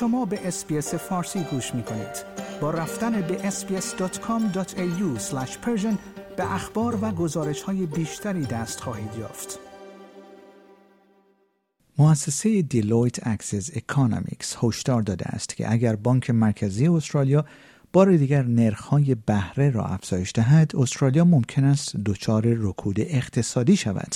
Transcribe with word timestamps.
شما 0.00 0.24
به 0.24 0.48
SBS 0.48 0.94
فارسی 0.94 1.40
گوش 1.50 1.74
می 1.74 1.82
کنید. 1.82 2.24
با 2.60 2.70
رفتن 2.70 3.20
به 3.20 3.50
sbs.com.au 3.50 5.20
به 6.36 6.54
اخبار 6.54 6.98
و 7.04 7.10
گزارش 7.10 7.62
های 7.62 7.86
بیشتری 7.86 8.46
دست 8.46 8.80
خواهید 8.80 9.10
یافت. 9.18 9.58
مؤسسه 11.98 12.62
Deloitte 12.62 13.26
Access 13.26 13.70
Economics 13.76 14.56
هشدار 14.62 15.02
داده 15.02 15.26
است 15.26 15.56
که 15.56 15.72
اگر 15.72 15.96
بانک 15.96 16.30
مرکزی 16.30 16.88
استرالیا 16.88 17.44
بار 17.92 18.16
دیگر 18.16 18.42
نرخ‌های 18.42 19.14
بهره 19.14 19.70
را 19.70 19.84
افزایش 19.84 20.32
دهد 20.34 20.76
استرالیا 20.76 21.24
ممکن 21.24 21.64
است 21.64 21.96
دچار 21.96 22.42
رکود 22.46 23.00
اقتصادی 23.00 23.76
شود 23.76 24.14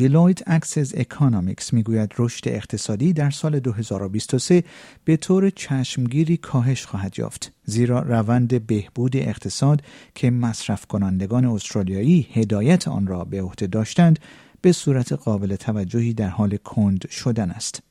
Deloitte 0.00 0.42
Access 0.46 0.92
Economics 0.96 1.72
می‌گوید 1.72 2.14
رشد 2.18 2.48
اقتصادی 2.48 3.12
در 3.12 3.30
سال 3.30 3.60
2023 3.60 4.64
به 5.04 5.16
طور 5.16 5.50
چشمگیری 5.50 6.36
کاهش 6.36 6.86
خواهد 6.86 7.18
یافت 7.18 7.52
زیرا 7.64 8.02
روند 8.02 8.66
بهبود 8.66 9.16
اقتصاد 9.16 9.82
که 10.14 10.30
مصرف 10.30 10.86
کنندگان 10.86 11.44
استرالیایی 11.44 12.28
هدایت 12.32 12.88
آن 12.88 13.06
را 13.06 13.24
به 13.24 13.42
عهده 13.42 13.66
داشتند 13.66 14.18
به 14.60 14.72
صورت 14.72 15.12
قابل 15.12 15.56
توجهی 15.56 16.14
در 16.14 16.28
حال 16.28 16.56
کند 16.56 17.10
شدن 17.10 17.50
است. 17.50 17.89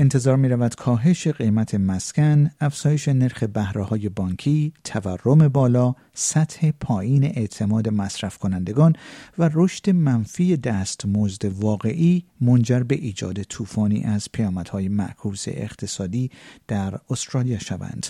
انتظار 0.00 0.36
می 0.36 0.48
رود 0.48 0.74
کاهش 0.74 1.28
قیمت 1.28 1.74
مسکن، 1.74 2.50
افزایش 2.60 3.08
نرخ 3.08 3.42
بهره 3.42 4.08
بانکی، 4.08 4.72
تورم 4.84 5.48
بالا، 5.48 5.94
سطح 6.14 6.70
پایین 6.80 7.24
اعتماد 7.24 7.88
مصرف 7.88 8.38
کنندگان 8.38 8.96
و 9.38 9.50
رشد 9.54 9.90
منفی 9.90 10.56
دستمزد 10.56 11.44
واقعی 11.44 12.24
منجر 12.40 12.82
به 12.82 12.94
ایجاد 12.94 13.42
طوفانی 13.42 14.04
از 14.04 14.32
پیامدهای 14.32 14.88
معکوس 14.88 15.44
اقتصادی 15.48 16.30
در 16.68 16.98
استرالیا 17.10 17.58
شوند. 17.58 18.06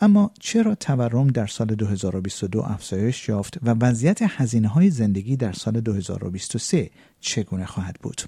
اما 0.00 0.30
چرا 0.40 0.74
تورم 0.74 1.26
در 1.26 1.46
سال 1.46 1.66
2022 1.66 2.62
افزایش 2.62 3.28
یافت 3.28 3.58
و 3.62 3.70
وضعیت 3.70 4.18
هزینه 4.22 4.68
های 4.68 4.90
زندگی 4.90 5.36
در 5.36 5.52
سال 5.52 5.80
2023 5.80 6.90
چگونه 7.20 7.66
خواهد 7.66 7.96
بود؟ 8.02 8.22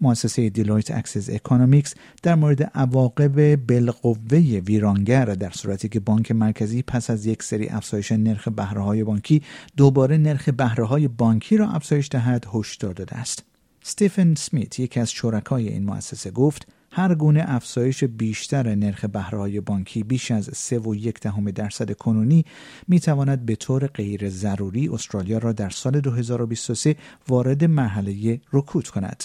مؤسسه 0.00 0.50
Deloitte 0.50 0.90
Access 0.90 1.30
Economics 1.30 1.94
در 2.22 2.34
مورد 2.34 2.62
عواقب 2.62 3.56
بالقوه 3.56 4.38
ویرانگر 4.38 5.24
در 5.24 5.50
صورتی 5.50 5.88
که 5.88 6.00
بانک 6.00 6.32
مرکزی 6.32 6.82
پس 6.82 7.10
از 7.10 7.26
یک 7.26 7.42
سری 7.42 7.68
افزایش 7.68 8.12
نرخ 8.12 8.48
بهره 8.48 8.82
های 8.82 9.04
بانکی 9.04 9.42
دوباره 9.76 10.16
نرخ 10.18 10.48
بهره 10.48 10.84
های 10.84 11.08
بانکی 11.08 11.56
را 11.56 11.70
افزایش 11.70 12.08
دهد 12.10 12.46
هشدار 12.54 12.92
داده 12.92 13.16
است 13.16 13.44
ستیفن 13.82 14.34
سمیت 14.34 14.80
یکی 14.80 15.00
از 15.00 15.10
شرکای 15.10 15.68
این 15.68 15.84
مؤسسه 15.84 16.30
گفت 16.30 16.66
هر 16.92 17.14
گونه 17.14 17.44
افزایش 17.46 18.04
بیشتر 18.04 18.74
نرخ 18.74 19.04
بهرهای 19.04 19.60
بانکی 19.60 20.02
بیش 20.02 20.30
از 20.30 20.50
3 20.52 20.78
و 20.78 20.94
یک 20.94 21.20
دهم 21.20 21.50
درصد 21.50 21.92
کنونی 21.92 22.44
می 22.88 23.00
تواند 23.00 23.46
به 23.46 23.56
طور 23.56 23.86
غیر 23.86 24.30
ضروری 24.30 24.88
استرالیا 24.88 25.38
را 25.38 25.52
در 25.52 25.70
سال 25.70 26.00
2023 26.00 26.96
وارد 27.28 27.64
مرحله 27.64 28.40
رکود 28.52 28.88
کند. 28.88 29.24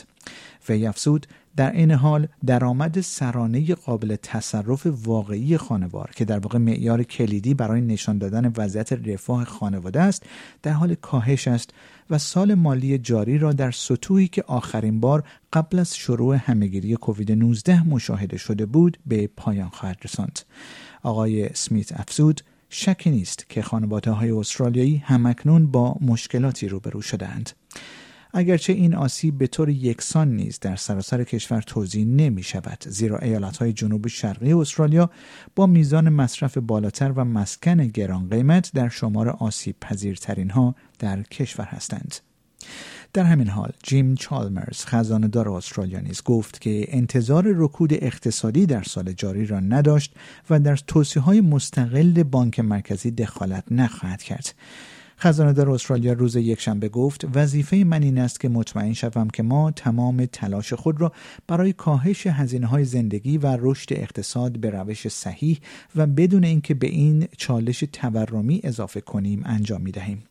وی 0.70 0.88
افزود 0.88 1.28
در 1.56 1.72
این 1.72 1.92
حال 1.92 2.28
درآمد 2.46 3.02
سرانه 3.02 3.76
قابل 3.76 4.16
تصرف 4.16 4.88
واقعی 5.06 5.58
خانوار 5.58 6.12
که 6.16 6.26
در 6.26 6.40
واقع 6.40 6.58
معیار 6.58 7.04
کلیدی 7.04 7.54
برای 7.54 7.82
نشان 7.82 8.18
دادن 8.18 8.54
وضعیت 8.58 8.94
رفاه 8.94 9.46
خانواده 9.46 10.02
است 10.02 10.24
در 10.64 10.72
حال 10.72 10.96
کاهش 10.96 11.48
است 11.48 11.70
و 12.10 12.18
سال 12.18 12.54
مالی 12.54 12.98
جاری 12.98 13.38
را 13.38 13.54
در 13.54 13.72
سطوحی 13.72 14.28
که 14.28 14.44
آخرین 14.48 15.00
بار 15.00 15.24
قبل 15.54 15.80
از 15.80 15.96
شروع 15.98 16.36
همهگیری 16.36 16.96
کووید 16.96 17.32
19 17.32 17.88
مشاهده 17.88 18.38
شده 18.38 18.66
بود 18.66 18.98
به 19.06 19.30
پایان 19.38 19.70
خواهد 19.70 19.98
رساند. 20.04 20.40
آقای 21.04 21.50
سمیت 21.54 22.00
افزود 22.00 22.42
شکی 22.70 23.10
نیست 23.10 23.50
که 23.50 23.62
خانواده 23.62 24.12
های 24.12 24.32
استرالیایی 24.32 24.98
همکنون 24.98 25.68
با 25.68 25.96
مشکلاتی 26.02 26.68
روبرو 26.68 27.02
شدهاند. 27.02 27.50
اگرچه 28.38 28.74
این 28.74 28.96
آسیب 28.96 29.38
به 29.38 29.48
طور 29.48 29.70
یکسان 29.70 30.36
نیز 30.36 30.60
در 30.60 30.76
سراسر 30.76 31.24
کشور 31.24 31.62
توضیح 31.62 32.06
نمی 32.06 32.44
شود 32.44 32.84
زیرا 32.88 33.18
ایالت 33.18 33.58
های 33.58 33.74
جنوب 33.74 34.08
شرقی 34.08 34.54
استرالیا 34.54 35.10
با 35.56 35.68
میزان 35.68 36.10
مصرف 36.10 36.58
بالاتر 36.58 37.12
و 37.12 37.26
مسکن 37.26 37.88
گران 37.88 38.30
قیمت 38.30 38.72
در 38.74 38.90
شمار 38.90 39.30
آسیب 39.30 39.76
پذیرترین 39.82 40.50
ها 40.50 40.76
در 41.00 41.24
کشور 41.24 41.66
هستند. 41.66 42.16
در 43.14 43.24
همین 43.24 43.48
حال 43.48 43.72
جیم 43.84 44.16
چالمرز 44.16 44.86
خزاندار 44.86 45.50
استرالیا 45.50 46.00
نیز 46.00 46.24
گفت 46.24 46.62
که 46.62 46.86
انتظار 46.88 47.44
رکود 47.56 47.94
اقتصادی 47.94 48.66
در 48.66 48.84
سال 48.84 49.12
جاری 49.12 49.46
را 49.46 49.60
نداشت 49.60 50.16
و 50.50 50.60
در 50.60 50.76
توصیه 50.76 51.22
های 51.22 51.42
مستقل 51.42 52.24
بانک 52.24 52.60
مرکزی 52.60 53.12
دخالت 53.12 53.64
نخواهد 53.72 54.24
کرد 54.24 54.54
خزاندار 55.20 55.70
استرالیا 55.70 56.14
روز 56.14 56.36
یکشنبه 56.36 56.90
گفت 56.90 57.26
وظیفه 57.36 57.78
من 57.78 58.04
این 58.04 58.18
است 58.18 58.40
که 58.40 58.50
مطمئن 58.50 58.94
شوم 58.94 59.28
که 59.28 59.44
ما 59.44 59.72
تمام 59.72 60.26
تلاش 60.26 60.74
خود 60.74 61.02
را 61.02 61.12
برای 61.48 61.74
کاهش 61.74 62.28
هزینه 62.28 62.68
های 62.68 62.86
زندگی 62.86 63.38
و 63.38 63.58
رشد 63.60 63.94
اقتصاد 63.94 64.58
به 64.58 64.70
روش 64.70 65.08
صحیح 65.08 65.60
و 65.96 66.08
بدون 66.08 66.44
اینکه 66.44 66.74
به 66.74 66.88
این 66.88 67.28
چالش 67.38 67.84
تورمی 67.94 68.62
اضافه 68.64 69.02
کنیم 69.02 69.42
انجام 69.46 69.82
می 69.82 69.92
دهیم. 69.92 70.24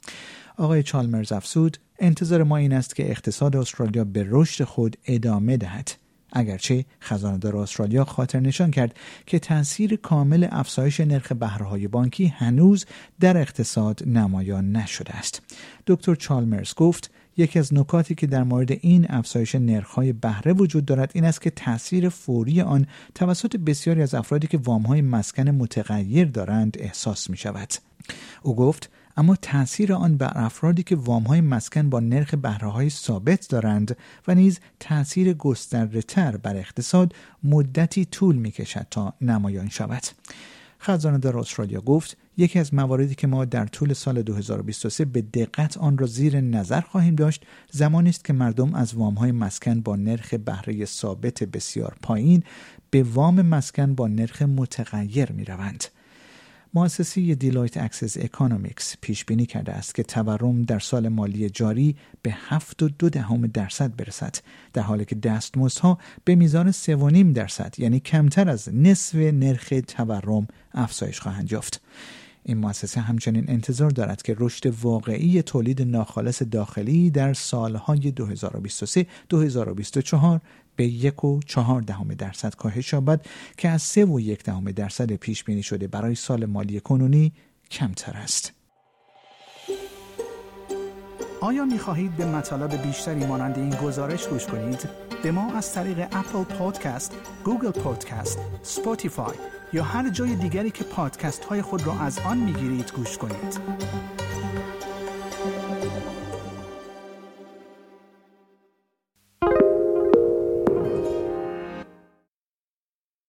آقای 0.57 0.83
چالمرز 0.83 1.33
افسود 1.33 1.79
انتظار 1.99 2.43
ما 2.43 2.57
این 2.57 2.73
است 2.73 2.97
که 2.97 3.11
اقتصاد 3.11 3.57
استرالیا 3.57 4.05
به 4.05 4.27
رشد 4.29 4.65
خود 4.65 4.97
ادامه 5.07 5.57
دهد 5.57 6.04
اگرچه 6.35 6.85
خزاندار 7.03 7.57
استرالیا 7.57 8.05
خاطر 8.05 8.41
نشان 8.41 8.71
کرد 8.71 8.97
که 9.27 9.39
تاثیر 9.39 9.97
کامل 9.97 10.49
افزایش 10.51 11.01
نرخ 11.01 11.33
بهرهای 11.33 11.89
بانکی 11.89 12.27
هنوز 12.27 12.87
در 13.21 13.37
اقتصاد 13.37 14.03
نمایان 14.07 14.77
نشده 14.77 15.17
است 15.17 15.43
دکتر 15.87 16.15
چالمرز 16.15 16.75
گفت 16.75 17.11
یکی 17.37 17.59
از 17.59 17.75
نکاتی 17.75 18.15
که 18.15 18.27
در 18.27 18.43
مورد 18.43 18.71
این 18.71 19.07
افزایش 19.09 19.55
نرخ‌های 19.55 20.13
بهره 20.13 20.53
وجود 20.53 20.85
دارد 20.85 21.11
این 21.15 21.25
است 21.25 21.41
که 21.41 21.51
تاثیر 21.51 22.09
فوری 22.09 22.61
آن 22.61 22.87
توسط 23.15 23.57
بسیاری 23.57 24.03
از 24.03 24.15
افرادی 24.15 24.47
که 24.47 24.59
وامهای 24.59 25.03
مسکن 25.03 25.49
متغیر 25.49 26.29
دارند 26.29 26.77
احساس 26.81 27.31
می 27.31 27.37
شود. 27.37 27.69
او 28.43 28.57
گفت 28.57 28.91
اما 29.17 29.37
تاثیر 29.37 29.93
آن 29.93 30.17
بر 30.17 30.33
افرادی 30.35 30.83
که 30.83 30.97
وامهای 30.97 31.41
مسکن 31.41 31.91
با 31.91 32.01
نرخ 32.01 32.35
بهرههای 32.35 32.91
ثابت 32.91 33.49
دارند 33.49 33.97
و 34.29 34.35
نیز 34.35 34.61
تاثیر 34.81 35.33
گسترده 35.33 36.03
تر 36.03 36.37
بر 36.37 36.57
اقتصاد 36.57 37.15
مدتی 37.45 38.05
طول 38.05 38.37
می 38.37 38.51
کشد 38.51 38.87
تا 38.91 39.15
نمایان 39.21 39.69
شود. 39.69 40.03
خزانه 40.81 41.19
دار 41.19 41.39
استرالیا 41.39 41.81
گفت 41.81 42.17
یکی 42.37 42.59
از 42.59 42.75
مواردی 42.75 43.15
که 43.15 43.27
ما 43.27 43.45
در 43.45 43.67
طول 43.67 43.93
سال 43.93 44.23
2023 44.23 45.05
به 45.05 45.23
دقت 45.23 45.79
آن 45.79 45.99
را 45.99 46.07
زیر 46.07 46.41
نظر 46.41 46.81
خواهیم 46.81 47.15
داشت 47.15 47.47
زمانی 47.71 48.09
است 48.09 48.25
که 48.25 48.33
مردم 48.33 48.75
از 48.75 48.95
وامهای 48.95 49.33
مسکن 49.33 49.81
با 49.81 49.97
نرخ 49.97 50.35
بهره 50.35 50.85
ثابت 50.85 51.45
بسیار 51.45 51.97
پایین 52.03 52.43
به 52.91 53.03
وام 53.03 53.43
مسکن 53.43 53.95
با 53.95 54.09
نرخ 54.09 54.43
متغیر 54.43 55.33
می 55.33 55.45
روند. 55.45 55.85
مؤسسه 56.77 57.35
Deloitte 57.35 57.77
Access 57.77 58.17
Economics 58.17 58.97
پیش 59.01 59.25
بینی 59.25 59.47
کرده 59.47 59.73
است 59.73 59.95
که 59.95 60.03
تورم 60.03 60.63
در 60.63 60.79
سال 60.79 61.09
مالی 61.09 61.51
جاری 61.51 61.97
به 62.23 62.37
7.2 62.51 63.09
دهم 63.09 63.47
درصد 63.47 63.97
برسد 63.97 64.37
در 64.73 64.83
حالی 64.83 65.05
که 65.05 65.15
دستمزدها 65.15 65.99
به 66.25 66.35
میزان 66.35 66.73
3.5 66.73 67.35
درصد 67.35 67.75
یعنی 67.79 68.01
کمتر 68.01 68.49
از 68.49 68.69
نصف 68.75 69.15
نرخ 69.15 69.75
تورم 69.87 70.49
افزایش 70.73 71.21
خواهند 71.21 71.53
یافت. 71.53 71.81
این 72.47 72.59
مؤسسه 72.59 73.01
همچنین 73.01 73.45
انتظار 73.49 73.91
دارد 73.91 74.23
که 74.23 74.37
رشد 74.39 74.75
واقعی 74.83 75.43
تولید 75.43 75.83
ناخالص 75.83 76.43
داخلی 76.43 77.11
در 77.11 77.33
سالهای 77.33 78.13
2023-2024 79.33 80.41
به 80.77 80.85
یک 80.85 81.25
و 81.25 81.41
چهار 81.47 81.81
دهم 81.81 82.09
درصد 82.09 82.55
کاهش 82.55 82.93
یابد 82.93 83.27
که 83.57 83.69
از 83.69 83.83
سه 83.83 84.05
و 84.05 84.21
یک 84.21 84.43
دهم 84.43 84.71
درصد 84.71 85.13
پیش 85.13 85.45
بینی 85.45 85.63
شده 85.63 85.89
برای 85.89 86.15
سال 86.15 86.45
مالی 86.45 86.81
کنونی 86.81 87.33
کمتر 87.71 88.17
است. 88.17 88.53
آیا 91.41 91.65
می 91.65 91.79
خواهید 91.79 92.17
به 92.17 92.27
مطالب 92.27 92.83
بیشتری 92.83 93.27
مانند 93.27 93.59
این 93.59 93.71
گزارش 93.71 94.29
گوش 94.29 94.47
کنید؟ 94.47 94.89
به 95.23 95.33
ما 95.33 95.53
از 95.53 95.73
طریق 95.73 95.99
Apple 96.01 96.45
Podcast، 96.45 97.17
Google 97.45 97.71
Podcast، 97.71 98.39
Spotify 98.63 99.35
یا 99.73 99.83
هر 99.85 100.11
جای 100.11 100.37
دیگری 100.37 100.71
که 100.71 100.85
پادکست 100.85 101.45
های 101.45 101.63
خود 101.63 101.87
را 101.87 102.01
از 102.01 102.19
آن 102.19 102.39
می 102.39 102.53
گیرید 102.53 102.93
گوش 102.97 103.19
کنید. 103.19 103.61